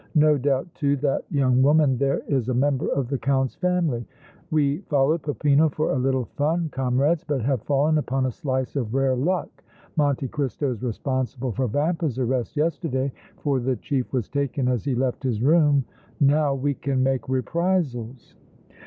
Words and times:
"No 0.15 0.35
doubt, 0.35 0.73
too, 0.73 0.95
that 0.97 1.25
young 1.29 1.61
woman 1.61 1.95
there 1.99 2.23
is 2.27 2.49
a 2.49 2.55
member 2.55 2.87
of 2.87 3.07
the 3.07 3.19
Count's 3.19 3.53
family. 3.53 4.03
We 4.49 4.79
followed 4.89 5.21
Peppino 5.21 5.69
for 5.69 5.91
a 5.91 5.99
little 5.99 6.25
fun, 6.37 6.69
comrades, 6.69 7.23
but 7.23 7.43
have 7.43 7.61
fallen 7.65 7.99
upon 7.99 8.25
a 8.25 8.31
slice 8.31 8.75
of 8.75 8.95
rare 8.95 9.15
luck! 9.15 9.63
Monte 9.97 10.27
Cristo 10.29 10.71
is 10.71 10.81
responsible 10.81 11.51
for 11.51 11.67
Vampa's 11.67 12.17
arrest 12.17 12.57
yesterday, 12.57 13.11
for 13.43 13.59
the 13.59 13.75
chief 13.75 14.11
was 14.11 14.27
taken 14.27 14.67
as 14.67 14.85
he 14.85 14.95
left 14.95 15.21
his 15.21 15.43
room 15.43 15.85
Now 16.19 16.55
we 16.55 16.73
can 16.73 17.03
make 17.03 17.29
reprisals!" 17.29 18.33